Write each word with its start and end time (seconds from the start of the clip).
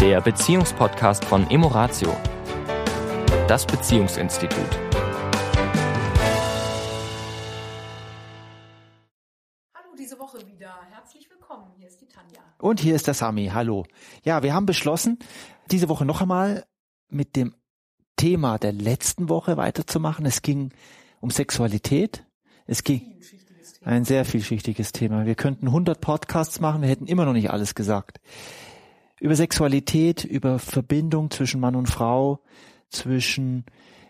der 0.00 0.22
Beziehungspodcast 0.22 1.26
von 1.26 1.50
Emoratio, 1.50 2.16
das 3.46 3.66
Beziehungsinstitut. 3.66 4.58
Hallo 9.74 9.90
diese 9.98 10.18
Woche 10.18 10.38
wieder. 10.46 10.74
Herzlich 10.90 11.28
willkommen. 11.28 11.72
Hier 11.76 11.86
ist 11.86 12.00
die 12.00 12.06
Tanja. 12.06 12.40
Und 12.56 12.80
hier 12.80 12.94
ist 12.94 13.08
der 13.08 13.14
Sami. 13.14 13.50
Hallo. 13.52 13.84
Ja, 14.24 14.42
wir 14.42 14.54
haben 14.54 14.64
beschlossen, 14.64 15.18
diese 15.70 15.90
Woche 15.90 16.06
noch 16.06 16.22
einmal 16.22 16.64
mit 17.10 17.36
dem 17.36 17.54
Thema 18.16 18.56
der 18.56 18.72
letzten 18.72 19.28
Woche 19.28 19.58
weiterzumachen. 19.58 20.24
Es 20.24 20.40
ging 20.40 20.72
um 21.20 21.28
Sexualität. 21.28 22.24
Es 22.66 22.84
ging 22.84 23.20
ein 23.82 24.06
sehr 24.06 24.24
vielschichtiges 24.24 24.92
Thema. 24.92 25.26
Wir 25.26 25.34
könnten 25.34 25.66
100 25.66 26.00
Podcasts 26.00 26.58
machen, 26.58 26.80
wir 26.80 26.88
hätten 26.88 27.06
immer 27.06 27.26
noch 27.26 27.34
nicht 27.34 27.50
alles 27.50 27.74
gesagt. 27.74 28.18
Über 29.20 29.36
Sexualität, 29.36 30.24
über 30.24 30.58
Verbindung 30.58 31.30
zwischen 31.30 31.60
Mann 31.60 31.76
und 31.76 31.88
Frau, 31.88 32.42
zwischen 32.88 33.64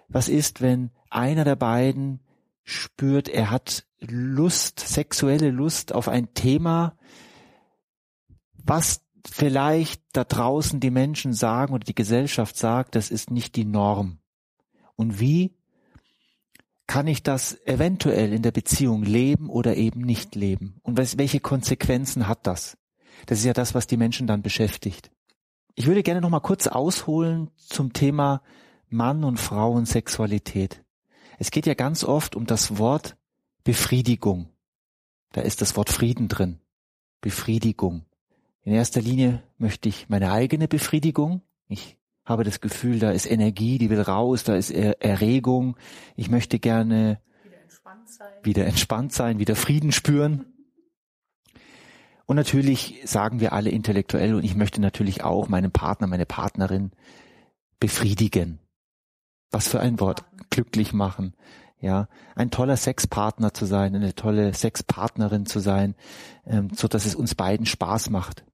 was 0.09 0.28
ist, 0.28 0.60
wenn 0.60 0.91
einer 1.10 1.45
der 1.45 1.56
beiden 1.56 2.20
spürt, 2.64 3.28
er 3.28 3.51
hat 3.51 3.87
Lust, 4.01 4.80
sexuelle 4.80 5.51
Lust 5.51 5.92
auf 5.92 6.09
ein 6.09 6.32
Thema, 6.34 6.96
was 8.54 9.02
vielleicht 9.28 10.02
da 10.12 10.24
draußen 10.24 10.80
die 10.80 10.91
Menschen 10.91 11.32
sagen 11.32 11.74
oder 11.74 11.84
die 11.84 11.95
Gesellschaft 11.95 12.56
sagt, 12.56 12.95
das 12.95 13.10
ist 13.10 13.30
nicht 13.30 13.56
die 13.56 13.65
Norm. 13.65 14.18
Und 14.96 15.20
wie 15.20 15.56
kann 16.87 17.06
ich 17.06 17.23
das 17.23 17.56
eventuell 17.66 18.32
in 18.32 18.42
der 18.42 18.51
Beziehung 18.51 19.02
leben 19.02 19.48
oder 19.48 19.77
eben 19.77 20.01
nicht 20.01 20.34
leben? 20.34 20.80
Und 20.82 20.96
welche 20.96 21.40
Konsequenzen 21.40 22.27
hat 22.27 22.46
das? 22.46 22.77
Das 23.27 23.38
ist 23.38 23.45
ja 23.45 23.52
das, 23.52 23.74
was 23.74 23.87
die 23.87 23.97
Menschen 23.97 24.27
dann 24.27 24.42
beschäftigt. 24.42 25.10
Ich 25.74 25.87
würde 25.87 26.02
gerne 26.02 26.21
noch 26.21 26.30
mal 26.30 26.40
kurz 26.40 26.66
ausholen 26.66 27.51
zum 27.57 27.93
Thema 27.93 28.43
Mann 28.88 29.24
und 29.24 29.38
Frau 29.38 29.73
und 29.73 29.87
Sexualität. 29.87 30.82
Es 31.38 31.51
geht 31.51 31.66
ja 31.66 31.74
ganz 31.74 32.04
oft 32.04 32.37
um 32.37 32.45
das 32.46 32.79
Wort 32.79 33.16
Befriedigung. 33.65 34.48
Da 35.32 35.43
ist 35.43 35.63
das 35.63 35.76
Wort 35.76 35.91
Frieden 35.91 36.29
drin. 36.29 36.59
Befriedigung. 37.21 38.04
In 38.63 38.73
erster 38.73 39.01
Linie 39.01 39.43
möchte 39.59 39.88
ich 39.88 40.09
meine 40.09 40.32
eigene 40.32 40.68
Befriedigung. 40.68 41.43
Ich 41.68 41.96
habe 42.24 42.45
das 42.45 42.60
Gefühl, 42.60 42.98
da 42.98 43.10
ist 43.10 43.30
Energie, 43.30 43.79
die 43.79 43.91
will 43.91 44.01
raus, 44.01 44.45
da 44.45 44.54
ist 44.54 44.71
Erregung. 44.71 45.76
Ich 46.16 46.29
möchte 46.30 46.59
gerne 46.59 47.21
wieder 47.43 47.60
entspannt 47.63 48.09
sein, 48.10 48.32
wieder, 48.43 48.66
entspannt 48.66 49.13
sein, 49.13 49.38
wieder 49.38 49.57
Frieden 49.57 49.93
spüren. 49.93 50.49
Und 52.30 52.36
natürlich 52.36 53.00
sagen 53.06 53.40
wir 53.40 53.52
alle 53.52 53.70
intellektuell 53.70 54.36
und 54.36 54.45
ich 54.45 54.54
möchte 54.54 54.80
natürlich 54.80 55.24
auch 55.24 55.48
meinen 55.48 55.73
Partner, 55.73 56.06
meine 56.06 56.26
Partnerin 56.26 56.92
befriedigen. 57.80 58.60
Was 59.50 59.66
für 59.66 59.80
ein 59.80 59.98
Wort. 59.98 60.23
Glücklich 60.48 60.92
machen. 60.92 61.34
Ja, 61.80 62.06
ein 62.36 62.52
toller 62.52 62.76
Sexpartner 62.76 63.52
zu 63.52 63.64
sein, 63.64 63.96
eine 63.96 64.14
tolle 64.14 64.54
Sexpartnerin 64.54 65.44
zu 65.44 65.58
sein, 65.58 65.97
ähm, 66.47 66.69
so 66.72 66.86
dass 66.86 67.04
es 67.04 67.16
uns 67.16 67.34
beiden 67.34 67.66
Spaß 67.66 68.10
macht. 68.10 68.44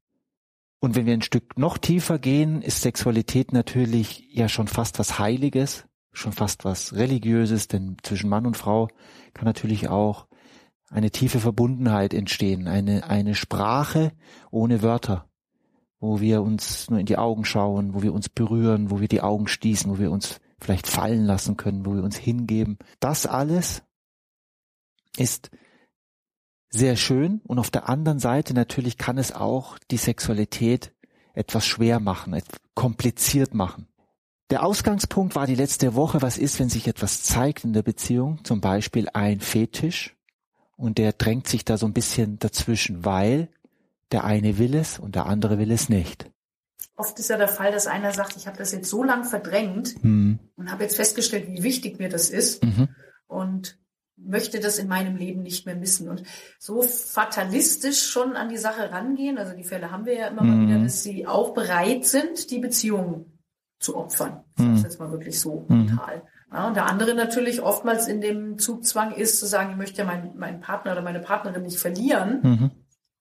Und 0.80 0.94
wenn 0.94 1.04
wir 1.04 1.12
ein 1.12 1.20
Stück 1.20 1.58
noch 1.58 1.76
tiefer 1.76 2.18
gehen, 2.18 2.62
ist 2.62 2.80
Sexualität 2.80 3.52
natürlich 3.52 4.26
ja 4.32 4.48
schon 4.48 4.68
fast 4.68 4.98
was 4.98 5.18
Heiliges, 5.18 5.84
schon 6.14 6.32
fast 6.32 6.64
was 6.64 6.94
Religiöses, 6.94 7.68
denn 7.68 7.98
zwischen 8.02 8.30
Mann 8.30 8.46
und 8.46 8.56
Frau 8.56 8.88
kann 9.34 9.44
natürlich 9.44 9.90
auch 9.90 10.28
eine 10.90 11.10
tiefe 11.10 11.40
Verbundenheit 11.40 12.14
entstehen, 12.14 12.68
eine, 12.68 13.04
eine 13.04 13.34
Sprache 13.34 14.12
ohne 14.50 14.82
Wörter, 14.82 15.28
wo 15.98 16.20
wir 16.20 16.42
uns 16.42 16.88
nur 16.90 17.00
in 17.00 17.06
die 17.06 17.18
Augen 17.18 17.44
schauen, 17.44 17.94
wo 17.94 18.02
wir 18.02 18.14
uns 18.14 18.28
berühren, 18.28 18.90
wo 18.90 19.00
wir 19.00 19.08
die 19.08 19.22
Augen 19.22 19.48
schließen, 19.48 19.90
wo 19.90 19.98
wir 19.98 20.10
uns 20.10 20.40
vielleicht 20.60 20.86
fallen 20.86 21.24
lassen 21.24 21.56
können, 21.56 21.84
wo 21.86 21.94
wir 21.94 22.02
uns 22.02 22.16
hingeben. 22.16 22.78
Das 23.00 23.26
alles 23.26 23.82
ist 25.16 25.50
sehr 26.68 26.96
schön 26.96 27.40
und 27.44 27.58
auf 27.58 27.70
der 27.70 27.88
anderen 27.88 28.18
Seite 28.18 28.54
natürlich 28.54 28.98
kann 28.98 29.18
es 29.18 29.32
auch 29.32 29.78
die 29.90 29.96
Sexualität 29.96 30.92
etwas 31.32 31.66
schwer 31.66 32.00
machen, 32.00 32.40
kompliziert 32.74 33.54
machen. 33.54 33.88
Der 34.50 34.64
Ausgangspunkt 34.64 35.34
war 35.34 35.46
die 35.46 35.56
letzte 35.56 35.94
Woche, 35.94 36.22
was 36.22 36.38
ist, 36.38 36.60
wenn 36.60 36.68
sich 36.68 36.86
etwas 36.86 37.24
zeigt 37.24 37.64
in 37.64 37.72
der 37.72 37.82
Beziehung, 37.82 38.44
zum 38.44 38.60
Beispiel 38.60 39.08
ein 39.12 39.40
Fetisch 39.40 40.15
und 40.76 40.98
der 40.98 41.12
drängt 41.12 41.48
sich 41.48 41.64
da 41.64 41.76
so 41.76 41.86
ein 41.86 41.92
bisschen 41.92 42.38
dazwischen, 42.38 43.04
weil 43.04 43.48
der 44.12 44.24
eine 44.24 44.58
will 44.58 44.74
es 44.74 44.98
und 44.98 45.14
der 45.14 45.26
andere 45.26 45.58
will 45.58 45.70
es 45.70 45.88
nicht. 45.88 46.30
Oft 46.96 47.18
ist 47.18 47.28
ja 47.28 47.36
der 47.36 47.48
Fall, 47.48 47.72
dass 47.72 47.86
einer 47.86 48.12
sagt, 48.12 48.36
ich 48.36 48.46
habe 48.46 48.56
das 48.56 48.72
jetzt 48.72 48.88
so 48.88 49.02
lang 49.02 49.24
verdrängt 49.24 50.02
mhm. 50.02 50.38
und 50.56 50.70
habe 50.70 50.84
jetzt 50.84 50.96
festgestellt, 50.96 51.48
wie 51.48 51.62
wichtig 51.62 51.98
mir 51.98 52.08
das 52.08 52.30
ist. 52.30 52.64
Mhm. 52.64 52.88
Und 53.26 53.78
möchte 54.16 54.60
das 54.60 54.78
in 54.78 54.88
meinem 54.88 55.16
Leben 55.16 55.42
nicht 55.42 55.66
mehr 55.66 55.76
missen. 55.76 56.08
Und 56.08 56.22
so 56.58 56.82
fatalistisch 56.82 58.08
schon 58.08 58.34
an 58.34 58.48
die 58.48 58.56
Sache 58.56 58.90
rangehen, 58.90 59.36
also 59.36 59.54
die 59.54 59.64
Fälle 59.64 59.90
haben 59.90 60.06
wir 60.06 60.14
ja 60.14 60.28
immer 60.28 60.42
mhm. 60.42 60.48
mal 60.48 60.66
wieder, 60.66 60.82
dass 60.84 61.02
sie 61.02 61.26
auch 61.26 61.52
bereit 61.52 62.06
sind, 62.06 62.50
die 62.50 62.58
Beziehung 62.58 63.26
zu 63.78 63.96
opfern. 63.96 64.42
Ich 64.58 64.64
mhm. 64.64 64.76
jetzt 64.78 64.98
mal 64.98 65.10
wirklich 65.10 65.38
so 65.38 65.66
mhm. 65.68 65.86
brutal. 65.86 66.22
Ja, 66.52 66.68
und 66.68 66.76
der 66.76 66.86
andere 66.86 67.14
natürlich 67.14 67.60
oftmals 67.60 68.06
in 68.06 68.20
dem 68.20 68.58
Zugzwang 68.58 69.12
ist, 69.12 69.40
zu 69.40 69.46
sagen, 69.46 69.70
ich 69.70 69.76
möchte 69.76 69.98
ja 69.98 70.04
meinen, 70.04 70.36
meinen 70.36 70.60
Partner 70.60 70.92
oder 70.92 71.02
meine 71.02 71.20
Partnerin 71.20 71.62
nicht 71.62 71.78
verlieren. 71.78 72.40
Mhm. 72.42 72.70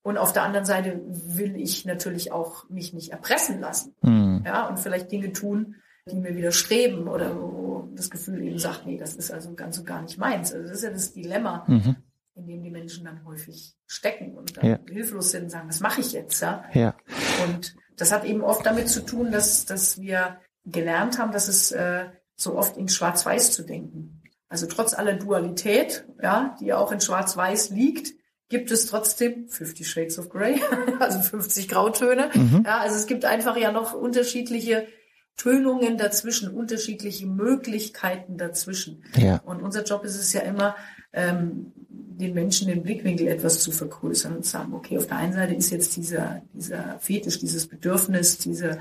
Und 0.03 0.19
auf 0.19 0.34
der 0.34 0.44
anderen 0.44 0.66
Seite 0.66 1.02
will 1.08 1.56
ich 1.56 1.86
natürlich 1.86 2.31
auch 2.31 2.69
mich 2.69 2.94
nicht 2.94 3.12
erpressen 3.12 3.59
lassen. 3.59 3.96
Mhm. 4.02 4.44
Ja, 4.46 4.68
und 4.68 4.80
vielleicht 4.80 5.12
Dinge 5.12 5.34
tun, 5.34 5.75
die 6.08 6.19
mir 6.19 6.36
widerstreben 6.36 7.08
oder 7.08 7.36
wo 7.36 7.90
das 7.96 8.12
Gefühl 8.12 8.44
eben 8.44 8.59
sagt, 8.59 8.86
nee, 8.86 8.97
das 8.97 9.16
ist 9.16 9.31
also 9.31 9.56
ganz 9.56 9.80
und 9.80 9.86
gar 9.86 10.03
nicht 10.03 10.19
meins. 10.19 10.53
Also 10.53 10.68
das 10.68 10.78
ist 10.78 10.84
ja 10.84 10.92
das 10.92 11.13
Dilemma, 11.13 11.66
mhm. 11.68 11.96
in 12.36 12.46
dem 12.46 12.62
die 12.62 12.69
Menschen 12.69 13.06
dann 13.06 13.25
häufig 13.25 13.75
stecken 13.88 14.36
und 14.36 14.57
dann 14.57 14.66
ja. 14.66 14.80
hilflos 14.88 15.31
sind 15.31 15.46
und 15.46 15.50
sagen, 15.50 15.68
was 15.68 15.80
mache 15.80 16.02
ich 16.02 16.12
jetzt? 16.12 16.40
Ja? 16.42 16.66
ja. 16.74 16.96
Und 17.47 17.75
das 17.97 18.12
hat 18.12 18.25
eben 18.25 18.42
oft 18.42 18.63
damit 18.66 18.90
zu 18.90 19.03
tun, 19.03 19.31
dass, 19.31 19.66
dass 19.66 20.00
wir 20.00 20.38
gelernt 20.66 21.18
haben, 21.18 21.31
dass 21.31 21.47
es 21.47 21.72
äh, 21.72 22.06
so 22.35 22.57
oft 22.57 22.78
in 22.78 22.88
Schwarz-Weiß 22.88 23.51
zu 23.51 23.63
denken. 23.63 24.22
Also 24.50 24.68
trotz 24.68 24.94
aller 24.94 25.13
Dualität, 25.13 26.06
ja, 26.22 26.56
die 26.59 26.68
ja 26.68 26.78
auch 26.78 26.91
in 26.91 27.01
Schwarz-Weiß 27.01 27.72
liegt, 27.72 28.13
gibt 28.50 28.72
es 28.72 28.85
trotzdem 28.85 29.47
50 29.50 29.90
Shades 29.90 30.19
of 30.19 30.29
Grey, 30.29 30.62
also 31.00 31.19
50 31.19 31.68
Grautöne. 31.68 32.29
Mhm. 32.34 32.63
Ja, 32.66 32.79
also 32.79 32.95
es 32.95 33.07
gibt 33.07 33.25
einfach 33.25 33.57
ja 33.57 33.72
noch 33.72 33.94
unterschiedliche 33.94 34.88
Tönungen 35.35 35.97
dazwischen, 35.97 36.50
unterschiedliche 36.50 37.25
Möglichkeiten 37.25 38.38
dazwischen. 38.38 39.03
Ja. 39.18 39.41
Und 39.45 39.62
unser 39.62 39.84
Job 39.84 40.06
ist 40.06 40.16
es 40.16 40.31
ja 40.31 40.41
immer, 40.41 40.75
ähm, 41.12 41.74
den 41.90 42.34
Menschen 42.34 42.69
den 42.69 42.84
Blickwinkel 42.84 43.28
etwas 43.28 43.59
zu 43.59 43.72
vergrößern 43.72 44.38
und 44.38 44.45
zu 44.45 44.51
sagen, 44.51 44.74
okay, 44.74 44.97
auf 44.97 45.07
der 45.07 45.18
einen 45.18 45.34
Seite 45.34 45.53
ist 45.53 45.69
jetzt 45.72 45.97
dieser, 45.97 46.41
dieser 46.53 46.97
Fetisch, 47.00 47.40
dieses 47.40 47.68
Bedürfnis, 47.68 48.38
diese 48.38 48.79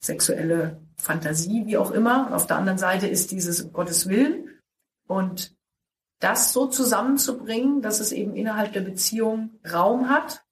sexuelle 0.00 0.80
Fantasie, 0.96 1.66
wie 1.66 1.76
auch 1.76 1.90
immer. 1.90 2.26
Und 2.26 2.32
auf 2.32 2.46
der 2.46 2.56
anderen 2.56 2.78
Seite 2.78 3.06
ist 3.06 3.30
dieses 3.30 3.72
Gottes 3.72 4.08
Willen. 4.08 4.48
Und 5.06 5.54
das 6.18 6.52
so 6.52 6.66
zusammenzubringen, 6.66 7.82
dass 7.82 8.00
es 8.00 8.12
eben 8.12 8.34
innerhalb 8.34 8.72
der 8.72 8.80
Beziehung 8.80 9.50
Raum 9.70 10.08
hat, 10.08 10.46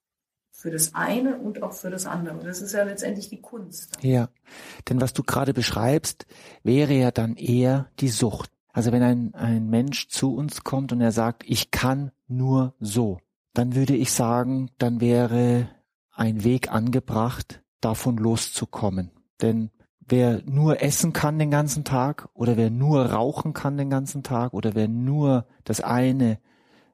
für 0.51 0.71
das 0.71 0.95
eine 0.95 1.37
und 1.37 1.61
auch 1.61 1.73
für 1.73 1.89
das 1.89 2.05
andere. 2.05 2.39
Das 2.39 2.61
ist 2.61 2.71
ja 2.71 2.83
letztendlich 2.83 3.29
die 3.29 3.41
Kunst. 3.41 3.97
Ja, 4.01 4.29
denn 4.89 5.01
was 5.01 5.13
du 5.13 5.21
gerade 5.21 5.53
beschreibst, 5.53 6.25
wäre 6.63 6.93
ja 6.93 7.11
dann 7.11 7.35
eher 7.35 7.91
die 7.99 8.09
Sucht. 8.09 8.49
Also 8.71 8.91
wenn 8.91 9.03
ein, 9.03 9.35
ein 9.35 9.69
Mensch 9.69 10.07
zu 10.07 10.33
uns 10.33 10.63
kommt 10.63 10.91
und 10.91 11.01
er 11.01 11.11
sagt, 11.11 11.43
ich 11.45 11.71
kann 11.71 12.11
nur 12.27 12.73
so, 12.79 13.19
dann 13.53 13.75
würde 13.75 13.95
ich 13.95 14.11
sagen, 14.11 14.71
dann 14.77 15.01
wäre 15.01 15.69
ein 16.11 16.43
Weg 16.43 16.71
angebracht, 16.71 17.61
davon 17.79 18.17
loszukommen. 18.17 19.11
Denn 19.41 19.71
wer 19.99 20.41
nur 20.45 20.81
essen 20.81 21.13
kann 21.13 21.39
den 21.39 21.51
ganzen 21.51 21.83
Tag 21.83 22.29
oder 22.33 22.57
wer 22.57 22.69
nur 22.69 23.05
rauchen 23.05 23.53
kann 23.53 23.77
den 23.77 23.89
ganzen 23.89 24.23
Tag 24.23 24.53
oder 24.53 24.75
wer 24.75 24.87
nur 24.87 25.45
das 25.63 25.81
eine 25.81 26.39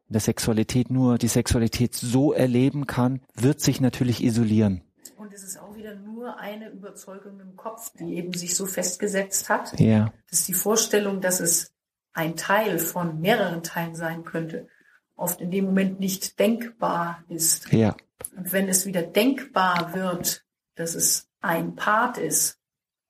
in 0.07 0.13
der 0.13 0.21
Sexualität 0.21 0.89
nur 0.89 1.17
die 1.17 1.27
Sexualität 1.27 1.95
so 1.95 2.33
erleben 2.33 2.85
kann, 2.85 3.21
wird 3.33 3.61
sich 3.61 3.79
natürlich 3.79 4.23
isolieren. 4.23 4.81
Und 5.17 5.33
es 5.33 5.43
ist 5.43 5.57
auch 5.57 5.75
wieder 5.75 5.95
nur 5.95 6.37
eine 6.37 6.69
Überzeugung 6.69 7.39
im 7.39 7.55
Kopf, 7.55 7.93
die 7.97 8.15
eben 8.15 8.33
sich 8.33 8.55
so 8.55 8.65
festgesetzt 8.65 9.49
hat. 9.49 9.79
Ja. 9.79 10.11
Das 10.29 10.39
ist 10.39 10.47
die 10.49 10.53
Vorstellung, 10.53 11.21
dass 11.21 11.39
es 11.39 11.71
ein 12.11 12.35
Teil 12.35 12.77
von 12.79 13.21
mehreren 13.21 13.63
Teilen 13.63 13.95
sein 13.95 14.25
könnte, 14.25 14.67
oft 15.15 15.39
in 15.39 15.49
dem 15.49 15.65
Moment 15.65 16.01
nicht 16.01 16.39
denkbar 16.39 17.23
ist. 17.29 17.71
Ja. 17.71 17.95
Und 18.35 18.51
wenn 18.51 18.67
es 18.67 18.85
wieder 18.85 19.03
denkbar 19.03 19.93
wird, 19.93 20.45
dass 20.75 20.93
es 20.95 21.30
ein 21.41 21.75
Part 21.75 22.17
ist, 22.17 22.57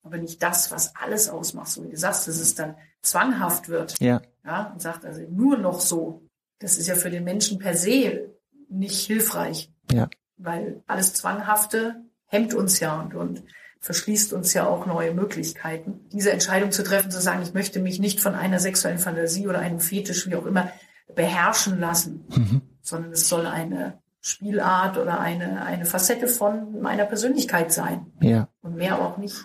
aber 0.04 0.18
nicht 0.18 0.42
das, 0.42 0.72
was 0.72 0.96
alles 0.96 1.30
ausmacht, 1.30 1.70
so 1.70 1.84
wie 1.84 1.90
du 1.90 1.98
sagst, 1.98 2.28
dass 2.28 2.40
es 2.40 2.56
dann 2.56 2.76
zwanghaft 3.02 3.70
wird. 3.70 4.00
Ja. 4.00 4.22
Ja, 4.44 4.72
und 4.74 4.82
sagt 4.82 5.06
also 5.06 5.22
nur 5.30 5.58
noch 5.58 5.82
so, 5.82 6.28
das 6.60 6.78
ist 6.78 6.88
ja 6.88 6.96
für 6.96 7.12
den 7.12 7.24
Menschen 7.24 7.60
per 7.60 7.76
se 7.76 8.32
nicht 8.70 9.06
hilfreich. 9.06 9.72
Ja. 9.92 10.10
Weil 10.38 10.84
alles 10.88 11.14
Zwanghafte 11.14 12.04
hemmt 12.26 12.54
uns 12.54 12.80
ja 12.80 13.00
und, 13.00 13.14
und 13.14 13.44
verschließt 13.82 14.34
uns 14.34 14.54
ja 14.54 14.68
auch 14.68 14.86
neue 14.86 15.14
Möglichkeiten. 15.14 16.08
Diese 16.12 16.32
Entscheidung 16.32 16.72
zu 16.72 16.84
treffen, 16.84 17.12
zu 17.12 17.22
sagen, 17.22 17.44
ich 17.44 17.54
möchte 17.54 17.80
mich 17.80 18.00
nicht 18.00 18.20
von 18.20 18.36
einer 18.36 18.60
sexuellen 18.60 19.00
Fantasie 19.00 19.48
oder 19.48 19.60
einem 19.60 19.80
Fetisch, 19.80 20.28
wie 20.28 20.36
auch 20.36 20.46
immer, 20.46 20.72
beherrschen 21.14 21.80
lassen, 21.80 22.26
mhm. 22.30 22.62
sondern 22.82 23.12
es 23.12 23.28
soll 23.28 23.46
eine 23.46 24.01
Spielart 24.22 24.98
oder 24.98 25.20
eine, 25.20 25.64
eine 25.66 25.86
Facette 25.86 26.28
von 26.28 26.80
meiner 26.82 27.06
Persönlichkeit 27.06 27.74
sein. 27.74 28.06
Ja. 28.22 28.48
Und 28.62 28.76
mehr 28.76 29.02
auch 29.02 29.18
nicht. 29.18 29.36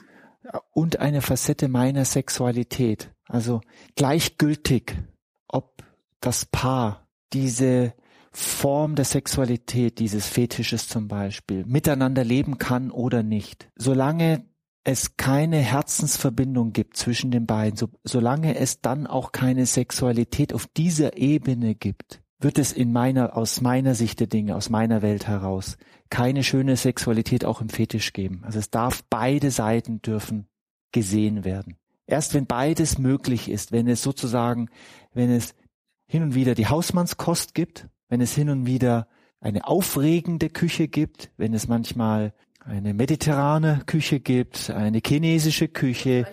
Und 0.72 1.00
eine 1.00 1.22
Facette 1.22 1.68
meiner 1.68 2.04
Sexualität. 2.04 3.10
Also 3.26 3.62
gleichgültig, 3.96 4.94
ob 5.48 5.82
das 6.20 6.44
Paar 6.44 7.08
diese 7.32 7.94
Form 8.30 8.94
der 8.96 9.06
Sexualität, 9.06 9.98
dieses 9.98 10.28
Fetisches 10.28 10.88
zum 10.88 11.08
Beispiel, 11.08 11.64
miteinander 11.64 12.22
leben 12.22 12.58
kann 12.58 12.90
oder 12.90 13.22
nicht. 13.22 13.70
Solange 13.76 14.44
es 14.84 15.16
keine 15.16 15.56
Herzensverbindung 15.56 16.72
gibt 16.72 16.96
zwischen 16.96 17.30
den 17.30 17.46
beiden, 17.46 17.76
so, 17.76 17.88
solange 18.04 18.56
es 18.56 18.82
dann 18.82 19.06
auch 19.06 19.32
keine 19.32 19.66
Sexualität 19.66 20.52
auf 20.52 20.66
dieser 20.66 21.16
Ebene 21.16 21.74
gibt, 21.74 22.20
wird 22.38 22.58
es 22.58 22.72
in 22.72 22.92
meiner, 22.92 23.36
aus 23.36 23.60
meiner 23.60 23.94
Sicht 23.94 24.20
der 24.20 24.26
Dinge, 24.26 24.56
aus 24.56 24.68
meiner 24.68 25.02
Welt 25.02 25.26
heraus, 25.26 25.76
keine 26.10 26.44
schöne 26.44 26.76
Sexualität 26.76 27.44
auch 27.44 27.60
im 27.60 27.68
Fetisch 27.68 28.12
geben. 28.12 28.42
Also 28.44 28.58
es 28.58 28.70
darf 28.70 29.02
beide 29.08 29.50
Seiten 29.50 30.02
dürfen 30.02 30.46
gesehen 30.92 31.44
werden. 31.44 31.76
Erst 32.06 32.34
wenn 32.34 32.46
beides 32.46 32.98
möglich 32.98 33.50
ist, 33.50 33.72
wenn 33.72 33.88
es 33.88 34.02
sozusagen, 34.02 34.68
wenn 35.12 35.30
es 35.30 35.54
hin 36.06 36.22
und 36.22 36.34
wieder 36.34 36.54
die 36.54 36.68
Hausmannskost 36.68 37.54
gibt, 37.54 37.88
wenn 38.08 38.20
es 38.20 38.34
hin 38.34 38.48
und 38.48 38.66
wieder 38.66 39.08
eine 39.40 39.66
aufregende 39.66 40.48
Küche 40.48 40.88
gibt, 40.88 41.30
wenn 41.36 41.52
es 41.52 41.66
manchmal 41.66 42.32
eine 42.60 42.94
mediterrane 42.94 43.82
Küche 43.86 44.20
gibt, 44.20 44.70
eine 44.70 45.00
chinesische 45.04 45.68
Küche. 45.68 46.26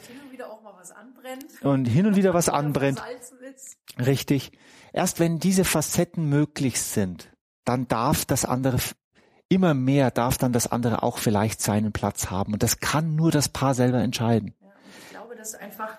Und 1.61 1.85
hin 1.85 2.05
und 2.05 2.15
wieder 2.15 2.33
was 2.33 2.49
anbrennt. 2.49 3.01
Richtig. 3.97 4.51
Erst 4.93 5.19
wenn 5.19 5.39
diese 5.39 5.65
Facetten 5.65 6.29
möglich 6.29 6.79
sind, 6.79 7.29
dann 7.65 7.87
darf 7.87 8.25
das 8.25 8.45
andere 8.45 8.77
immer 9.49 9.73
mehr 9.73 10.09
darf 10.11 10.37
dann 10.37 10.51
das 10.51 10.71
andere 10.71 11.03
auch 11.03 11.17
vielleicht 11.17 11.61
seinen 11.61 11.91
Platz 11.91 12.31
haben. 12.31 12.53
Und 12.53 12.63
das 12.63 12.79
kann 12.79 13.15
nur 13.15 13.31
das 13.31 13.49
Paar 13.49 13.75
selber 13.75 13.99
entscheiden. 13.99 14.53
Ja, 14.61 14.67
ich 15.03 15.09
glaube, 15.11 15.35
dass 15.35 15.55
einfach 15.55 15.97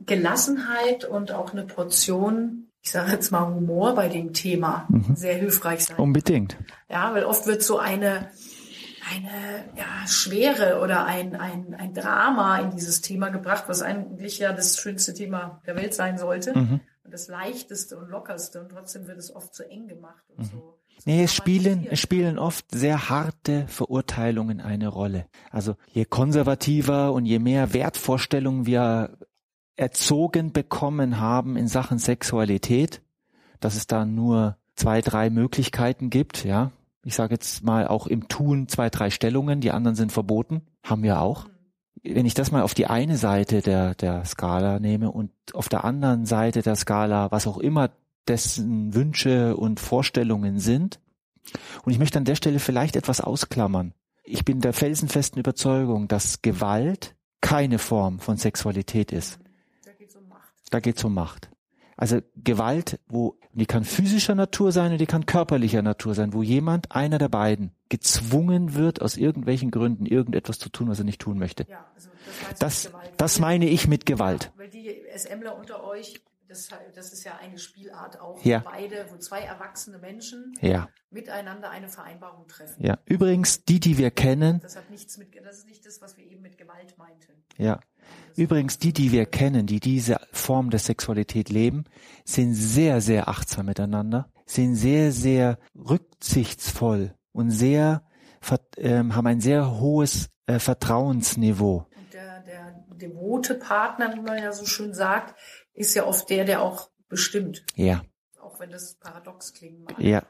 Gelassenheit 0.00 1.04
und 1.04 1.32
auch 1.32 1.52
eine 1.52 1.64
Portion, 1.64 2.68
ich 2.82 2.92
sage 2.92 3.12
jetzt 3.12 3.32
mal 3.32 3.46
Humor 3.46 3.94
bei 3.94 4.08
dem 4.08 4.32
Thema 4.32 4.86
mhm. 4.88 5.16
sehr 5.16 5.34
hilfreich 5.34 5.84
sein. 5.84 5.96
Unbedingt. 5.96 6.56
Ja, 6.88 7.12
weil 7.12 7.24
oft 7.24 7.46
wird 7.46 7.62
so 7.62 7.78
eine 7.78 8.30
eine 9.08 9.64
ja, 9.76 10.06
Schwere 10.08 10.80
oder 10.82 11.04
ein, 11.04 11.36
ein, 11.36 11.76
ein 11.78 11.94
Drama 11.94 12.58
in 12.58 12.70
dieses 12.72 13.02
Thema 13.02 13.28
gebracht, 13.28 13.64
was 13.68 13.80
eigentlich 13.80 14.40
ja 14.40 14.52
das 14.52 14.80
schönste 14.80 15.14
Thema 15.14 15.60
der 15.64 15.76
Welt 15.76 15.94
sein 15.94 16.18
sollte. 16.18 16.58
Mhm. 16.58 16.80
Und 17.06 17.14
das 17.14 17.28
leichteste 17.28 17.96
und 17.96 18.10
lockerste. 18.10 18.60
Und 18.60 18.70
trotzdem 18.70 19.06
wird 19.06 19.18
es 19.18 19.34
oft 19.34 19.54
zu 19.54 19.68
eng 19.68 19.88
gemacht 19.88 20.24
und 20.36 20.40
mhm. 20.40 20.58
so. 20.58 20.78
Nee, 21.04 21.22
es 21.22 21.34
spielen, 21.34 21.86
es 21.88 22.00
spielen 22.00 22.38
oft 22.38 22.70
sehr 22.70 23.08
harte 23.08 23.68
Verurteilungen 23.68 24.60
eine 24.60 24.88
Rolle. 24.88 25.26
Also 25.50 25.76
je 25.92 26.04
konservativer 26.04 27.12
und 27.12 27.26
je 27.26 27.38
mehr 27.38 27.72
Wertvorstellungen 27.74 28.66
wir 28.66 29.16
erzogen 29.76 30.52
bekommen 30.52 31.20
haben 31.20 31.56
in 31.56 31.68
Sachen 31.68 31.98
Sexualität, 31.98 33.02
dass 33.60 33.76
es 33.76 33.86
da 33.86 34.04
nur 34.04 34.56
zwei, 34.74 35.00
drei 35.00 35.30
Möglichkeiten 35.30 36.10
gibt, 36.10 36.44
ja, 36.44 36.72
ich 37.04 37.14
sage 37.14 37.34
jetzt 37.34 37.62
mal 37.62 37.86
auch 37.86 38.08
im 38.08 38.26
Tun 38.26 38.66
zwei, 38.66 38.90
drei 38.90 39.10
Stellungen, 39.10 39.60
die 39.60 39.70
anderen 39.70 39.94
sind 39.94 40.10
verboten, 40.10 40.62
haben 40.82 41.04
wir 41.04 41.20
auch. 41.20 41.46
Wenn 42.02 42.26
ich 42.26 42.34
das 42.34 42.50
mal 42.50 42.62
auf 42.62 42.74
die 42.74 42.86
eine 42.86 43.16
Seite 43.16 43.62
der, 43.62 43.94
der 43.94 44.24
Skala 44.24 44.78
nehme 44.78 45.10
und 45.10 45.30
auf 45.52 45.68
der 45.68 45.84
anderen 45.84 46.26
Seite 46.26 46.62
der 46.62 46.76
Skala, 46.76 47.30
was 47.30 47.46
auch 47.46 47.58
immer 47.58 47.90
dessen 48.28 48.94
Wünsche 48.94 49.56
und 49.56 49.80
Vorstellungen 49.80 50.58
sind, 50.58 51.00
und 51.84 51.92
ich 51.92 51.98
möchte 51.98 52.18
an 52.18 52.24
der 52.24 52.34
Stelle 52.34 52.58
vielleicht 52.58 52.96
etwas 52.96 53.20
ausklammern. 53.20 53.94
Ich 54.24 54.44
bin 54.44 54.60
der 54.60 54.72
felsenfesten 54.72 55.38
Überzeugung, 55.38 56.08
dass 56.08 56.42
Gewalt 56.42 57.14
keine 57.40 57.78
Form 57.78 58.18
von 58.18 58.36
Sexualität 58.36 59.12
ist. 59.12 59.38
Da 59.84 59.92
geht 59.92 60.08
es 60.08 60.16
um 60.16 60.28
Macht. 60.28 60.52
Da 60.70 60.80
geht 60.80 60.96
es 60.98 61.04
um 61.04 61.14
Macht. 61.14 61.48
Also 61.96 62.20
Gewalt, 62.36 63.00
wo 63.08 63.38
die 63.52 63.64
kann 63.64 63.84
physischer 63.84 64.34
Natur 64.34 64.70
sein 64.70 64.92
und 64.92 64.98
die 64.98 65.06
kann 65.06 65.24
körperlicher 65.24 65.80
Natur 65.80 66.14
sein, 66.14 66.34
wo 66.34 66.42
jemand, 66.42 66.92
einer 66.92 67.18
der 67.18 67.30
beiden, 67.30 67.72
gezwungen 67.88 68.74
wird, 68.74 69.00
aus 69.00 69.16
irgendwelchen 69.16 69.70
Gründen 69.70 70.04
irgendetwas 70.04 70.58
zu 70.58 70.68
tun, 70.68 70.88
was 70.88 70.98
er 70.98 71.04
nicht 71.04 71.20
tun 71.20 71.38
möchte. 71.38 71.66
Ja, 71.68 71.86
also 71.94 72.10
das, 72.58 72.82
das, 72.82 72.92
das 73.16 73.38
meine 73.38 73.68
ich 73.68 73.88
mit 73.88 74.04
Gewalt. 74.04 74.52
Weil 74.56 74.68
die 74.68 74.94
SMler 75.16 75.56
unter 75.56 75.84
euch 75.84 76.20
das, 76.48 76.68
das 76.94 77.12
ist 77.12 77.24
ja 77.24 77.36
eine 77.38 77.58
Spielart 77.58 78.20
auch, 78.20 78.44
ja. 78.44 78.60
wo 78.60 78.70
beide, 78.70 79.06
wo 79.10 79.16
zwei 79.16 79.40
erwachsene 79.40 79.98
Menschen 79.98 80.54
ja. 80.60 80.88
miteinander 81.10 81.70
eine 81.70 81.88
Vereinbarung 81.88 82.46
treffen. 82.46 82.82
Ja, 82.84 82.98
übrigens, 83.04 83.64
die, 83.64 83.80
die 83.80 83.98
wir 83.98 84.10
kennen. 84.10 84.60
Das 84.60 84.76
hat 84.76 84.90
nichts 84.90 85.18
mit, 85.18 85.34
das 85.44 85.58
ist 85.58 85.66
nicht 85.66 85.84
das, 85.86 86.00
was 86.00 86.16
wir 86.16 86.24
eben 86.24 86.42
mit 86.42 86.58
Gewalt 86.58 86.96
meinten. 86.98 87.32
Ja. 87.56 87.80
Übrigens, 88.36 88.78
die, 88.78 88.92
die 88.92 89.12
wir 89.12 89.26
kennen, 89.26 89.66
die 89.66 89.80
diese 89.80 90.20
Form 90.32 90.70
der 90.70 90.80
Sexualität 90.80 91.48
leben, 91.48 91.84
sind 92.24 92.54
sehr, 92.54 93.00
sehr 93.00 93.28
achtsam 93.28 93.66
miteinander, 93.66 94.30
sind 94.44 94.76
sehr, 94.76 95.10
sehr 95.12 95.58
rücksichtsvoll 95.74 97.14
und 97.32 97.50
sehr, 97.50 98.04
ähm, 98.76 99.16
haben 99.16 99.26
ein 99.26 99.40
sehr 99.40 99.80
hohes 99.80 100.28
äh, 100.46 100.58
Vertrauensniveau. 100.58 101.86
Und 101.96 102.12
der, 102.12 102.40
der 102.40 102.84
devote 102.94 103.54
Partner, 103.54 104.14
wie 104.14 104.20
man 104.20 104.38
ja 104.38 104.52
so 104.52 104.66
schön 104.66 104.94
sagt, 104.94 105.34
ist 105.76 105.94
ja 105.94 106.04
oft 106.06 106.28
der, 106.30 106.44
der 106.44 106.62
auch 106.62 106.90
bestimmt. 107.08 107.64
Ja. 107.74 108.02
Auch 108.40 108.58
wenn 108.58 108.70
das 108.70 108.96
paradox 108.96 109.52
klingen 109.52 109.84
mag. 109.84 109.98
Ja. 109.98 110.24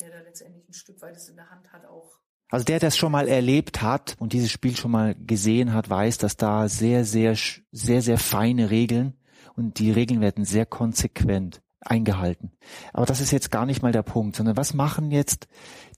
Der 0.00 0.10
da 0.10 0.20
letztendlich 0.20 0.68
ein 0.68 0.72
Stück 0.72 1.02
weit 1.02 1.16
es 1.16 1.28
in 1.28 1.36
der 1.36 1.50
Hand 1.50 1.72
hat, 1.72 1.84
auch. 1.84 2.18
Also 2.50 2.64
der, 2.64 2.78
der 2.78 2.88
das 2.88 2.96
schon 2.96 3.12
mal 3.12 3.28
erlebt 3.28 3.82
hat 3.82 4.16
und 4.18 4.32
dieses 4.32 4.50
Spiel 4.50 4.76
schon 4.76 4.90
mal 4.90 5.14
gesehen 5.14 5.72
hat, 5.72 5.90
weiß, 5.90 6.18
dass 6.18 6.36
da 6.36 6.68
sehr, 6.68 7.04
sehr, 7.04 7.36
sehr, 7.72 8.02
sehr 8.02 8.18
feine 8.18 8.70
Regeln 8.70 9.14
und 9.56 9.78
die 9.78 9.90
Regeln 9.90 10.20
werden 10.20 10.44
sehr 10.44 10.66
konsequent 10.66 11.62
eingehalten. 11.80 12.52
Aber 12.92 13.06
das 13.06 13.20
ist 13.20 13.30
jetzt 13.30 13.50
gar 13.50 13.66
nicht 13.66 13.82
mal 13.82 13.92
der 13.92 14.02
Punkt, 14.02 14.36
sondern 14.36 14.56
was 14.56 14.74
machen 14.74 15.10
jetzt 15.10 15.48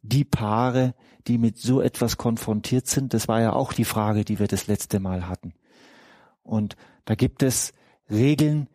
die 0.02 0.24
Paare, 0.24 0.94
die 1.26 1.38
mit 1.38 1.58
so 1.58 1.80
etwas 1.80 2.16
konfrontiert 2.16 2.86
sind? 2.86 3.12
Das 3.12 3.28
war 3.28 3.40
ja 3.40 3.52
auch 3.52 3.72
die 3.72 3.84
Frage, 3.84 4.24
die 4.24 4.38
wir 4.38 4.48
das 4.48 4.66
letzte 4.66 5.00
Mal 5.00 5.28
hatten. 5.28 5.52
Und 6.42 6.76
da 7.04 7.14
gibt 7.14 7.42
es 7.42 7.72
Regeln, 8.10 8.68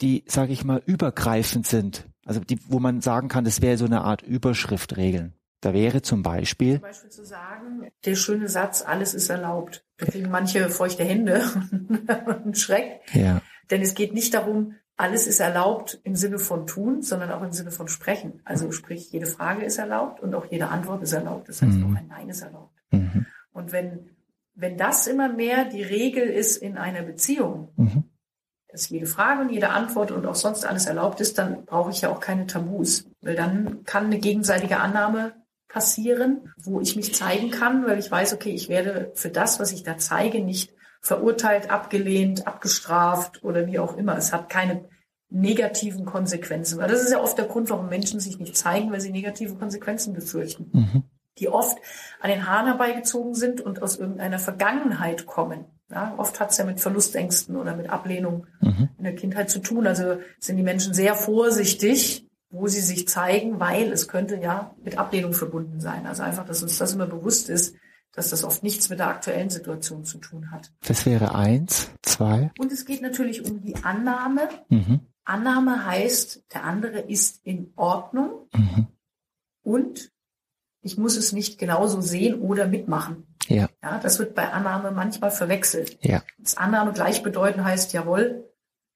die, 0.00 0.24
sage 0.26 0.52
ich 0.52 0.64
mal, 0.64 0.82
übergreifend 0.84 1.66
sind. 1.66 2.08
Also 2.24 2.40
die, 2.40 2.58
wo 2.68 2.78
man 2.78 3.00
sagen 3.00 3.28
kann, 3.28 3.44
das 3.44 3.62
wäre 3.62 3.78
so 3.78 3.86
eine 3.86 4.02
Art 4.02 4.22
Überschriftregeln. 4.22 5.34
Da 5.60 5.72
wäre 5.74 6.02
zum 6.02 6.22
Beispiel, 6.22 6.74
zum 6.74 6.82
Beispiel 6.82 7.10
zu 7.10 7.24
sagen, 7.24 7.88
der 8.04 8.14
schöne 8.14 8.48
Satz, 8.48 8.82
alles 8.82 9.14
ist 9.14 9.28
erlaubt. 9.28 9.84
Da 9.96 10.06
kriegen 10.06 10.30
manche 10.30 10.68
feuchte 10.70 11.02
Hände 11.02 11.42
und 12.44 12.56
Schreck. 12.56 13.00
Ja. 13.12 13.40
Denn 13.70 13.82
es 13.82 13.94
geht 13.94 14.14
nicht 14.14 14.34
darum, 14.34 14.74
alles 14.96 15.26
ist 15.26 15.40
erlaubt 15.40 16.00
im 16.04 16.14
Sinne 16.14 16.38
von 16.38 16.66
tun, 16.66 17.02
sondern 17.02 17.32
auch 17.32 17.42
im 17.42 17.52
Sinne 17.52 17.72
von 17.72 17.88
sprechen. 17.88 18.40
Also 18.44 18.70
sprich, 18.70 19.10
jede 19.10 19.26
Frage 19.26 19.64
ist 19.64 19.78
erlaubt 19.78 20.20
und 20.20 20.34
auch 20.34 20.46
jede 20.46 20.68
Antwort 20.68 21.02
ist 21.02 21.12
erlaubt. 21.12 21.48
Das 21.48 21.60
heißt, 21.60 21.78
mhm. 21.78 21.84
auch 21.84 21.98
ein 21.98 22.08
Nein 22.08 22.28
ist 22.28 22.42
erlaubt. 22.42 22.76
Mhm. 22.92 23.26
Und 23.52 23.72
wenn, 23.72 24.10
wenn 24.54 24.76
das 24.76 25.08
immer 25.08 25.28
mehr 25.28 25.64
die 25.64 25.82
Regel 25.82 26.28
ist 26.28 26.56
in 26.56 26.78
einer 26.78 27.02
Beziehung, 27.02 27.72
mhm 27.76 28.04
dass 28.78 28.88
jede 28.88 29.06
Frage 29.06 29.42
und 29.42 29.50
jede 29.50 29.70
Antwort 29.70 30.10
und 30.10 30.24
auch 30.26 30.34
sonst 30.34 30.64
alles 30.64 30.86
erlaubt 30.86 31.20
ist, 31.20 31.36
dann 31.36 31.64
brauche 31.64 31.90
ich 31.90 32.02
ja 32.02 32.10
auch 32.10 32.20
keine 32.20 32.46
Tabus. 32.46 33.06
Weil 33.20 33.36
dann 33.36 33.84
kann 33.84 34.06
eine 34.06 34.18
gegenseitige 34.18 34.78
Annahme 34.78 35.34
passieren, 35.68 36.52
wo 36.56 36.80
ich 36.80 36.96
mich 36.96 37.14
zeigen 37.14 37.50
kann, 37.50 37.86
weil 37.86 37.98
ich 37.98 38.10
weiß, 38.10 38.32
okay, 38.34 38.50
ich 38.50 38.68
werde 38.68 39.12
für 39.14 39.28
das, 39.28 39.60
was 39.60 39.72
ich 39.72 39.82
da 39.82 39.98
zeige, 39.98 40.42
nicht 40.42 40.72
verurteilt, 41.00 41.70
abgelehnt, 41.70 42.46
abgestraft 42.46 43.44
oder 43.44 43.66
wie 43.66 43.78
auch 43.78 43.96
immer. 43.96 44.16
Es 44.16 44.32
hat 44.32 44.48
keine 44.48 44.88
negativen 45.28 46.04
Konsequenzen. 46.04 46.78
Weil 46.78 46.88
das 46.88 47.02
ist 47.02 47.12
ja 47.12 47.20
oft 47.20 47.36
der 47.36 47.46
Grund, 47.46 47.70
warum 47.70 47.88
Menschen 47.88 48.20
sich 48.20 48.38
nicht 48.38 48.56
zeigen, 48.56 48.90
weil 48.92 49.00
sie 49.00 49.10
negative 49.10 49.56
Konsequenzen 49.56 50.14
befürchten. 50.14 50.70
Mhm. 50.72 51.02
Die 51.38 51.48
oft 51.48 51.78
an 52.20 52.30
den 52.30 52.48
Haaren 52.48 52.66
herbeigezogen 52.66 53.34
sind 53.34 53.60
und 53.60 53.82
aus 53.82 53.96
irgendeiner 53.96 54.38
Vergangenheit 54.38 55.26
kommen. 55.26 55.66
Ja, 55.90 56.14
oft 56.18 56.38
hat 56.38 56.50
es 56.50 56.58
ja 56.58 56.64
mit 56.64 56.80
Verlustängsten 56.80 57.56
oder 57.56 57.74
mit 57.74 57.88
Ablehnung 57.88 58.46
mhm. 58.60 58.90
in 58.98 59.04
der 59.04 59.14
Kindheit 59.14 59.48
zu 59.48 59.60
tun. 59.60 59.86
Also 59.86 60.18
sind 60.38 60.56
die 60.56 60.62
Menschen 60.62 60.92
sehr 60.92 61.14
vorsichtig, 61.14 62.26
wo 62.50 62.66
sie 62.66 62.80
sich 62.80 63.08
zeigen, 63.08 63.58
weil 63.58 63.92
es 63.92 64.08
könnte 64.08 64.36
ja 64.36 64.74
mit 64.82 64.98
Ablehnung 64.98 65.32
verbunden 65.32 65.80
sein. 65.80 66.06
Also 66.06 66.22
einfach, 66.22 66.44
dass 66.44 66.62
uns 66.62 66.78
das 66.78 66.92
immer 66.92 67.06
bewusst 67.06 67.48
ist, 67.48 67.74
dass 68.12 68.30
das 68.30 68.44
oft 68.44 68.62
nichts 68.62 68.88
mit 68.88 68.98
der 68.98 69.08
aktuellen 69.08 69.50
Situation 69.50 70.04
zu 70.04 70.18
tun 70.18 70.50
hat. 70.50 70.72
Das 70.86 71.06
wäre 71.06 71.34
eins, 71.34 71.90
zwei. 72.02 72.50
Und 72.58 72.72
es 72.72 72.84
geht 72.84 73.00
natürlich 73.02 73.44
um 73.44 73.62
die 73.62 73.76
Annahme. 73.76 74.48
Mhm. 74.68 75.00
Annahme 75.24 75.84
heißt, 75.84 76.44
der 76.52 76.64
andere 76.64 77.00
ist 77.00 77.40
in 77.44 77.72
Ordnung 77.76 78.48
mhm. 78.54 78.86
und 79.62 80.10
ich 80.80 80.96
muss 80.96 81.16
es 81.16 81.32
nicht 81.32 81.58
genauso 81.58 82.00
sehen 82.00 82.40
oder 82.40 82.66
mitmachen. 82.66 83.26
Ja. 83.46 83.67
Ja, 83.82 83.98
das 83.98 84.18
wird 84.18 84.34
bei 84.34 84.50
Annahme 84.50 84.90
manchmal 84.90 85.30
verwechselt. 85.30 85.98
Ja. 86.02 86.22
Das 86.38 86.56
Annahme 86.56 86.92
gleichbedeutend 86.92 87.64
heißt, 87.64 87.92
jawohl, 87.92 88.50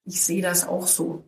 ich 0.04 0.22
sehe 0.22 0.42
das 0.42 0.66
auch 0.66 0.86
so. 0.86 1.24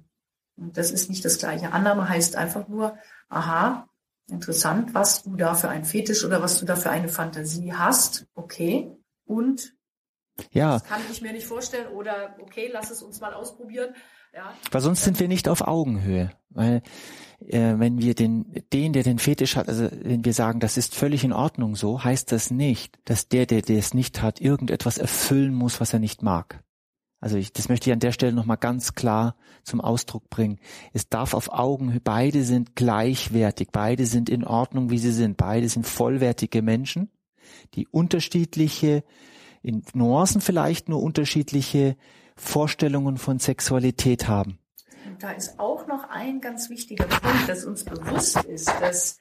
Und 0.57 0.77
das 0.77 0.91
ist 0.91 1.09
nicht 1.09 1.25
das 1.25 1.39
Gleiche. 1.39 1.73
Annahme 1.73 2.09
heißt 2.09 2.37
einfach 2.37 2.69
nur, 2.69 2.97
aha, 3.29 3.89
interessant, 4.29 4.95
was 4.95 5.23
du 5.23 5.37
da 5.37 5.55
für 5.55 5.69
ein 5.69 5.85
Fetisch 5.85 6.25
oder 6.25 6.43
was 6.43 6.59
du 6.59 6.67
da 6.67 6.77
für 6.77 6.91
eine 6.91 7.09
Fantasie 7.09 7.73
hast. 7.73 8.27
Okay. 8.35 8.91
Und 9.25 9.75
Ja, 10.53 10.75
das 10.75 10.85
kann 10.85 11.01
ich 11.11 11.23
mir 11.23 11.33
nicht 11.33 11.47
vorstellen 11.47 11.89
oder 11.89 12.37
okay, 12.41 12.69
lass 12.73 12.91
es 12.91 13.03
uns 13.03 13.21
mal 13.21 13.35
ausprobieren. 13.35 13.95
Ja. 14.35 14.53
weil 14.73 14.81
sonst 14.81 15.05
sind 15.05 15.21
wir 15.21 15.29
nicht 15.29 15.49
auf 15.49 15.61
Augenhöhe. 15.61 16.33
Weil 16.51 16.83
äh, 17.39 17.75
wenn 17.79 18.01
wir 18.01 18.15
den, 18.17 18.65
den, 18.73 18.93
der 18.93 19.05
den 19.05 19.21
Fetisch 19.21 19.55
hat, 19.55 19.69
also 19.69 19.89
wenn 19.93 20.25
wir 20.25 20.33
sagen, 20.33 20.59
das 20.59 20.77
ist 20.77 20.97
völlig 20.97 21.23
in 21.23 21.33
Ordnung 21.33 21.77
so, 21.77 22.03
heißt 22.03 22.33
das 22.33 22.51
nicht, 22.51 22.99
dass 23.05 23.29
der, 23.29 23.47
der, 23.47 23.63
der 23.63 23.79
es 23.79 23.95
nicht 23.95 24.23
hat, 24.23 24.41
irgendetwas 24.41 24.99
erfüllen 24.99 25.55
muss, 25.55 25.81
was 25.81 25.93
er 25.93 26.01
nicht 26.01 26.23
mag. 26.23 26.65
Also 27.21 27.39
ich, 27.39 27.53
das 27.53 27.69
möchte 27.69 27.89
ich 27.89 27.95
an 27.95 28.01
der 28.01 28.13
Stelle 28.13 28.33
nochmal 28.33 28.59
ganz 28.59 28.95
klar 28.95 29.37
zum 29.63 29.81
Ausdruck 29.81 30.29
bringen. 30.29 30.59
Es 30.93 31.09
darf 31.09 31.33
auf 31.33 31.51
Augenhöhe, 31.51 32.01
beide 32.03 32.45
sind 32.45 32.77
gleichwertig, 32.77 33.69
beide 33.73 34.05
sind 34.05 34.29
in 34.29 34.45
Ordnung, 34.45 34.91
wie 34.91 34.99
sie 34.99 35.13
sind, 35.13 35.37
beide 35.37 35.69
sind 35.69 35.87
vollwertige 35.87 36.61
Menschen, 36.61 37.11
die 37.75 37.87
unterschiedliche, 37.87 39.05
in 39.65 39.83
Nuancen 39.95 40.41
vielleicht 40.41 40.89
nur 40.89 41.03
unterschiedliche 41.03 41.97
Vorstellungen 42.37 43.17
von 43.17 43.39
Sexualität 43.39 44.29
haben. 44.29 44.59
Da 45.19 45.31
ist 45.31 45.59
auch 45.59 45.87
noch 45.87 46.11
ein 46.11 46.41
ganz 46.41 46.69
wichtiger 46.71 47.07
Punkt, 47.07 47.49
dass 47.49 47.65
uns 47.65 47.85
bewusst 47.85 48.43
ist, 48.45 48.69
dass 48.81 49.19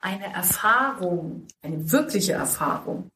eine 0.00 0.32
Erfahrung, 0.32 1.46
eine 1.62 1.90
wirkliche 1.90 2.32
Erfahrung, 2.32 3.10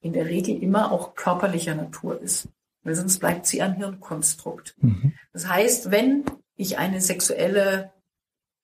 in 0.00 0.12
der 0.12 0.26
Regel 0.26 0.62
immer 0.62 0.92
auch 0.92 1.14
körperlicher 1.14 1.74
Natur 1.74 2.20
ist. 2.20 2.48
Weil 2.82 2.94
sonst 2.94 3.18
bleibt 3.18 3.46
sie 3.46 3.62
ein 3.62 3.74
Hirnkonstrukt. 3.74 4.76
Mhm. 4.80 5.14
Das 5.32 5.48
heißt, 5.48 5.90
wenn 5.90 6.24
ich 6.56 6.78
eine 6.78 7.00
sexuelle 7.00 7.92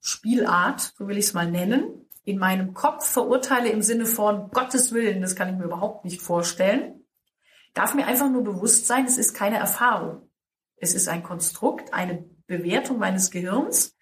Spielart, 0.01 0.93
so 0.97 1.09
will 1.09 1.19
ich 1.19 1.27
es 1.27 1.35
mal 1.35 1.51
nennen, 1.51 1.85
in 2.25 2.39
meinem 2.39 2.73
Kopf 2.75 3.07
verurteile 3.07 3.71
im 3.71 3.83
Sinne 3.83 4.07
von 4.07 4.51
Gottes 4.51 4.93
Willen, 4.93 5.23
das 5.23 5.35
kann 5.35 5.49
ich 5.49 5.57
mir 5.57 5.65
überhaupt 5.65 6.05
nicht 6.05 6.23
vorstellen, 6.23 7.02
darf 7.75 7.95
mir 7.95 8.07
einfach 8.07 8.31
nur 8.31 8.45
bewusst 8.45 8.87
sein, 8.87 9.07
es 9.07 9.19
ist 9.19 9.35
keine 9.35 9.59
Erfahrung. 9.59 10.31
Es 10.77 10.95
ist 10.95 11.09
ein 11.09 11.23
Konstrukt, 11.23 11.95
eine 11.95 12.25
Bewertung 12.47 12.99
meines 12.99 13.31
Gehirns 13.31 13.97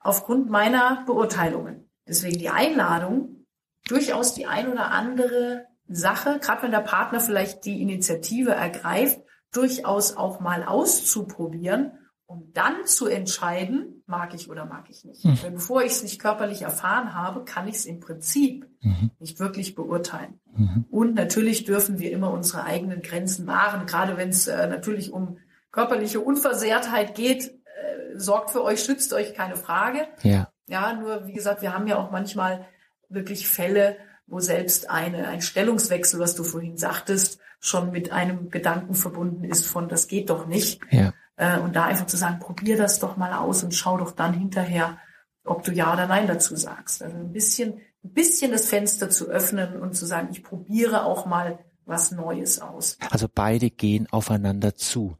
aufgrund 0.00 0.50
meiner 0.50 1.04
Beurteilungen. 1.06 1.90
Deswegen 2.06 2.38
die 2.38 2.50
Einladung, 2.50 3.46
durchaus 3.86 4.34
die 4.34 4.46
ein 4.46 4.70
oder 4.70 4.90
andere 4.90 5.66
Sache, 5.88 6.38
gerade 6.40 6.62
wenn 6.62 6.70
der 6.70 6.80
Partner 6.80 7.20
vielleicht 7.20 7.64
die 7.64 7.82
Initiative 7.82 8.52
ergreift, 8.52 9.20
durchaus 9.52 10.16
auch 10.16 10.40
mal 10.40 10.64
auszuprobieren, 10.64 11.92
um 12.30 12.52
dann 12.54 12.86
zu 12.86 13.08
entscheiden, 13.08 14.04
mag 14.06 14.34
ich 14.34 14.48
oder 14.48 14.64
mag 14.64 14.88
ich 14.88 15.04
nicht. 15.04 15.24
Mhm. 15.24 15.42
Weil 15.42 15.50
bevor 15.50 15.82
ich 15.82 15.90
es 15.92 16.02
nicht 16.04 16.20
körperlich 16.20 16.62
erfahren 16.62 17.14
habe, 17.14 17.44
kann 17.44 17.66
ich 17.66 17.74
es 17.74 17.86
im 17.86 17.98
Prinzip 17.98 18.68
Mhm. 18.82 19.10
nicht 19.18 19.40
wirklich 19.40 19.74
beurteilen. 19.74 20.40
Mhm. 20.56 20.84
Und 20.90 21.14
natürlich 21.14 21.64
dürfen 21.64 21.98
wir 21.98 22.12
immer 22.12 22.30
unsere 22.30 22.64
eigenen 22.64 23.02
Grenzen 23.02 23.46
wahren, 23.46 23.84
gerade 23.86 24.16
wenn 24.16 24.28
es 24.30 24.46
äh, 24.46 24.68
natürlich 24.68 25.12
um 25.12 25.38
körperliche 25.72 26.20
Unversehrtheit 26.20 27.14
geht. 27.16 27.48
Äh, 27.48 28.18
sorgt 28.18 28.50
für 28.52 28.62
euch, 28.62 28.82
schützt 28.82 29.12
euch, 29.12 29.34
keine 29.34 29.56
Frage. 29.56 30.06
Ja, 30.22 30.50
Ja, 30.68 30.94
nur 30.94 31.26
wie 31.26 31.32
gesagt, 31.32 31.62
wir 31.62 31.74
haben 31.74 31.88
ja 31.88 31.98
auch 31.98 32.10
manchmal 32.12 32.64
wirklich 33.08 33.48
Fälle, 33.48 33.96
wo 34.28 34.38
selbst 34.38 34.88
eine, 34.88 35.26
ein 35.28 35.42
Stellungswechsel, 35.42 36.20
was 36.20 36.36
du 36.36 36.44
vorhin 36.44 36.76
sagtest, 36.78 37.40
schon 37.58 37.90
mit 37.90 38.12
einem 38.12 38.48
Gedanken 38.50 38.94
verbunden 38.94 39.44
ist 39.44 39.66
von, 39.66 39.88
das 39.88 40.06
geht 40.08 40.30
doch 40.30 40.46
nicht. 40.46 40.80
ja, 40.90 41.12
Äh, 41.40 41.58
und 41.58 41.74
da 41.74 41.84
einfach 41.84 42.06
zu 42.06 42.18
sagen, 42.18 42.38
probier 42.38 42.76
das 42.76 42.98
doch 42.98 43.16
mal 43.16 43.32
aus 43.32 43.64
und 43.64 43.74
schau 43.74 43.96
doch 43.96 44.12
dann 44.12 44.34
hinterher, 44.34 44.98
ob 45.42 45.64
du 45.64 45.72
Ja 45.72 45.90
oder 45.90 46.06
Nein 46.06 46.26
dazu 46.26 46.54
sagst. 46.54 47.02
Also 47.02 47.16
ein 47.16 47.32
bisschen, 47.32 47.80
ein 48.04 48.12
bisschen 48.12 48.52
das 48.52 48.66
Fenster 48.66 49.08
zu 49.08 49.28
öffnen 49.28 49.80
und 49.80 49.96
zu 49.96 50.04
sagen, 50.04 50.28
ich 50.32 50.44
probiere 50.44 51.06
auch 51.06 51.24
mal 51.24 51.58
was 51.86 52.12
Neues 52.12 52.60
aus. 52.60 52.98
also 53.10 53.26
beide 53.34 53.70
gehen 53.70 54.06
aufeinander 54.10 54.74
zu. 54.74 55.16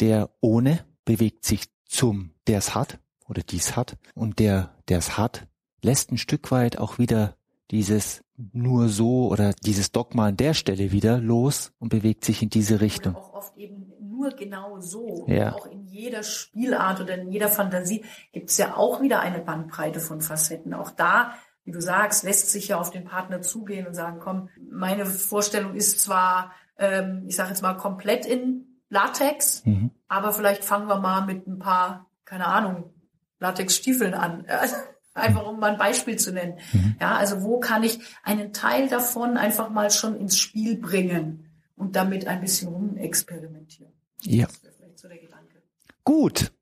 Der 0.00 0.28
ohne 0.42 0.84
bewegt 1.06 1.46
sich 1.46 1.64
zum, 1.86 2.34
der 2.46 2.58
es 2.58 2.74
hat 2.74 2.98
oder 3.26 3.42
dies 3.42 3.74
hat 3.74 3.96
und 4.14 4.40
der, 4.40 4.74
der 4.88 4.98
es 4.98 5.16
hat, 5.16 5.46
lässt 5.82 6.12
ein 6.12 6.18
Stück 6.18 6.50
weit 6.50 6.76
auch 6.76 6.98
wieder 6.98 7.38
dieses 7.70 8.22
nur 8.36 8.90
so 8.90 9.28
oder 9.28 9.54
dieses 9.64 9.92
Dogma 9.92 10.26
an 10.26 10.36
der 10.36 10.52
Stelle 10.52 10.92
wieder 10.92 11.18
los 11.18 11.72
und 11.78 11.88
bewegt 11.88 12.26
sich 12.26 12.42
in 12.42 12.50
diese 12.50 12.82
Richtung. 12.82 13.14
Oder 13.14 13.24
auch 13.24 13.32
oft 13.32 13.56
eben 13.56 13.93
nur 14.24 14.32
genau 14.32 14.80
so. 14.80 15.24
Ja. 15.28 15.54
Auch 15.54 15.66
in 15.66 15.84
jeder 15.86 16.22
Spielart 16.22 17.00
oder 17.00 17.14
in 17.14 17.30
jeder 17.30 17.48
Fantasie 17.48 18.04
gibt 18.32 18.50
es 18.50 18.58
ja 18.58 18.76
auch 18.76 19.00
wieder 19.00 19.20
eine 19.20 19.38
Bandbreite 19.38 20.00
von 20.00 20.20
Facetten. 20.20 20.74
Auch 20.74 20.90
da, 20.90 21.34
wie 21.64 21.70
du 21.72 21.80
sagst, 21.80 22.24
lässt 22.24 22.50
sich 22.50 22.68
ja 22.68 22.78
auf 22.78 22.90
den 22.90 23.04
Partner 23.04 23.40
zugehen 23.42 23.86
und 23.86 23.94
sagen, 23.94 24.18
komm, 24.20 24.48
meine 24.70 25.06
Vorstellung 25.06 25.74
ist 25.74 26.00
zwar, 26.00 26.52
ähm, 26.78 27.24
ich 27.26 27.36
sage 27.36 27.50
jetzt 27.50 27.62
mal, 27.62 27.74
komplett 27.74 28.26
in 28.26 28.80
Latex, 28.90 29.64
Mhm. 29.64 29.90
aber 30.08 30.32
vielleicht 30.32 30.64
fangen 30.64 30.88
wir 30.88 30.98
mal 31.00 31.24
mit 31.24 31.46
ein 31.46 31.58
paar, 31.58 32.06
keine 32.24 32.46
Ahnung, 32.46 32.92
Latexstiefeln 33.40 34.14
an. 34.14 34.44
Also 34.48 34.76
Einfach 35.16 35.46
um 35.46 35.60
mal 35.60 35.70
ein 35.70 35.78
Beispiel 35.78 36.16
zu 36.18 36.32
nennen. 36.32 36.58
Mhm. 36.72 36.96
Ja, 37.00 37.14
also 37.14 37.44
wo 37.44 37.60
kann 37.60 37.84
ich 37.84 38.00
einen 38.24 38.52
Teil 38.52 38.88
davon 38.88 39.36
einfach 39.36 39.70
mal 39.70 39.92
schon 39.92 40.16
ins 40.16 40.36
Spiel 40.36 40.76
bringen 40.76 41.48
und 41.76 41.94
damit 41.94 42.26
ein 42.26 42.40
bisschen 42.40 42.66
rumexperimentieren? 42.72 43.92
Ja, 44.24 44.46
Das 44.46 44.62
wäre 44.62 44.72
vielleicht 44.74 44.98
so 44.98 45.08
der 45.08 45.18
Gedanke. 45.18 45.62
gut. 46.04 46.52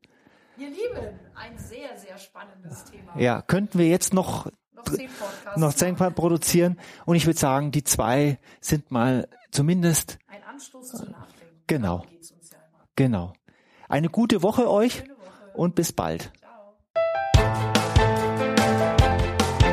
Ihr 0.59 0.69
Lieben, 0.69 1.19
ein 1.35 1.59
sehr, 1.59 1.97
sehr 1.97 2.19
spannendes 2.19 2.85
Thema. 2.85 3.19
Ja, 3.19 3.43
könnten 3.43 3.79
wir 3.79 3.89
jetzt 3.89 4.13
noch 4.15 4.47
Noch 4.73 4.85
zehn 4.85 5.09
Podcasts. 5.09 5.57
noch 5.61 5.73
zehn 5.75 5.97
produzieren 5.97 6.79
und 7.07 7.17
ich 7.17 7.27
würde 7.27 7.39
sagen, 7.39 7.73
die 7.73 7.83
zwei 7.85 8.39
sind 8.61 8.91
mal 8.91 9.29
zumindest 9.51 10.19
Ein 10.29 10.43
Anstoß 10.45 10.89
zum 10.91 11.11
Nachdenken. 11.11 11.63
Genau. 11.67 12.05
Ja 12.05 12.59
genau. 12.97 13.33
Eine 13.89 14.09
gute 14.09 14.43
Woche 14.43 14.71
euch 14.71 15.01
Woche. 15.03 15.11
und 15.55 15.75
bis 15.75 15.93
bald. 15.93 16.31
Ciao. 16.39 16.75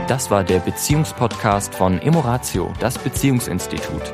Das 0.07 0.31
war 0.31 0.43
der 0.43 0.59
Beziehungspodcast 0.59 1.75
von 1.75 1.99
Emoratio, 1.99 2.73
das 2.79 2.97
Beziehungsinstitut. 2.97 4.13